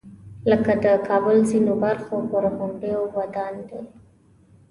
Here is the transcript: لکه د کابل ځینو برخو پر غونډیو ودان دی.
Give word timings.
لکه 0.49 0.71
د 0.83 0.85
کابل 1.07 1.37
ځینو 1.51 1.73
برخو 1.83 2.15
پر 2.31 2.43
غونډیو 2.57 2.99
ودان 3.15 3.53
دی. 3.69 3.81